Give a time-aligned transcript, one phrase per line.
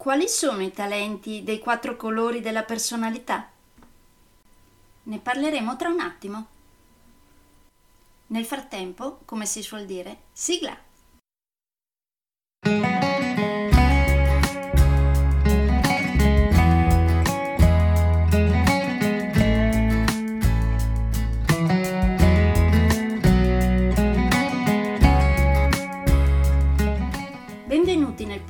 [0.00, 3.50] Quali sono i talenti dei quattro colori della personalità?
[5.02, 6.46] Ne parleremo tra un attimo.
[8.28, 10.74] Nel frattempo, come si suol dire, sigla!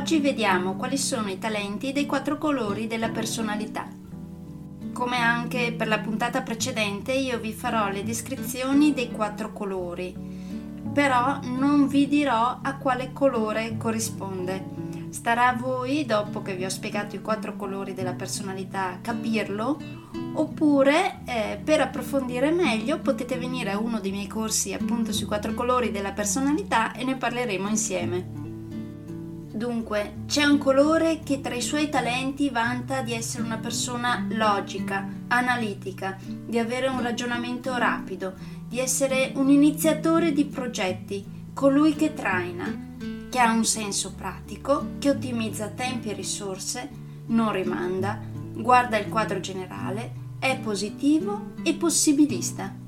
[0.00, 3.86] Oggi vediamo quali sono i talenti dei quattro colori della personalità.
[4.94, 10.16] Come anche per la puntata precedente io vi farò le descrizioni dei quattro colori,
[10.90, 14.64] però non vi dirò a quale colore corrisponde.
[15.10, 19.78] Starà a voi, dopo che vi ho spiegato i quattro colori della personalità, capirlo,
[20.32, 25.52] oppure eh, per approfondire meglio potete venire a uno dei miei corsi appunto sui quattro
[25.52, 28.39] colori della personalità e ne parleremo insieme.
[29.60, 35.06] Dunque, c'è un colore che tra i suoi talenti vanta di essere una persona logica,
[35.28, 38.32] analitica, di avere un ragionamento rapido,
[38.66, 42.96] di essere un iniziatore di progetti, colui che traina,
[43.28, 46.88] che ha un senso pratico, che ottimizza tempi e risorse,
[47.26, 48.18] non rimanda,
[48.54, 52.79] guarda il quadro generale, è positivo e possibilista.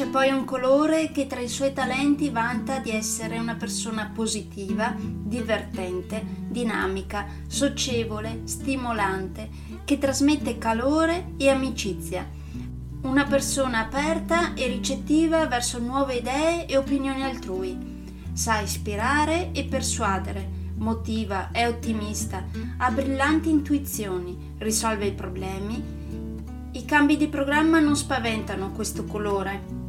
[0.00, 4.94] C'è poi un colore che tra i suoi talenti vanta di essere una persona positiva,
[4.98, 9.50] divertente, dinamica, socievole, stimolante,
[9.84, 12.26] che trasmette calore e amicizia.
[13.02, 17.76] Una persona aperta e ricettiva verso nuove idee e opinioni altrui.
[18.32, 22.42] Sa ispirare e persuadere, motiva, è ottimista,
[22.78, 25.84] ha brillanti intuizioni, risolve i problemi.
[26.72, 29.80] I cambi di programma non spaventano questo colore,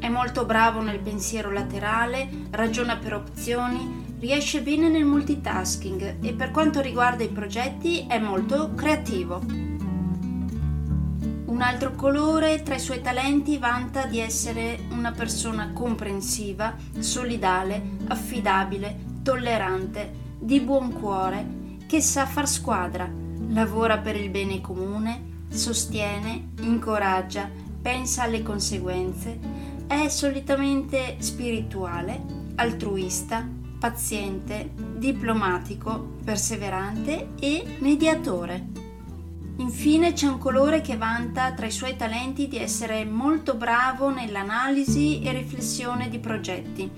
[0.00, 6.50] è molto bravo nel pensiero laterale, ragiona per opzioni, riesce bene nel multitasking e per
[6.50, 9.42] quanto riguarda i progetti è molto creativo.
[11.44, 18.96] Un altro colore tra i suoi talenti vanta di essere una persona comprensiva, solidale, affidabile,
[19.22, 23.10] tollerante, di buon cuore, che sa far squadra,
[23.48, 27.50] lavora per il bene comune, sostiene, incoraggia,
[27.82, 29.38] pensa alle conseguenze,
[29.90, 32.22] è solitamente spirituale,
[32.54, 33.44] altruista,
[33.76, 38.68] paziente, diplomatico, perseverante e mediatore.
[39.56, 45.22] Infine c'è un colore che vanta tra i suoi talenti di essere molto bravo nell'analisi
[45.22, 46.88] e riflessione di progetti,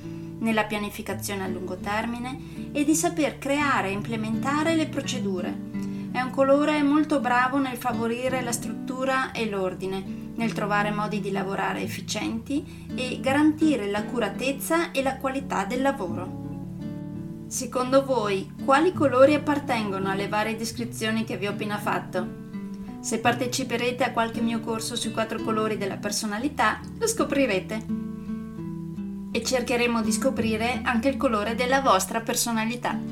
[0.41, 5.71] nella pianificazione a lungo termine e di saper creare e implementare le procedure.
[6.13, 11.31] È un colore molto bravo nel favorire la struttura e l'ordine, nel trovare modi di
[11.31, 16.41] lavorare efficienti e garantire l'accuratezza e la qualità del lavoro.
[17.47, 22.41] Secondo voi, quali colori appartengono alle varie descrizioni che vi ho appena fatto?
[23.01, 27.85] Se parteciperete a qualche mio corso sui quattro colori della personalità, lo scoprirete.
[29.33, 33.12] E cercheremo di scoprire anche il colore della vostra personalità.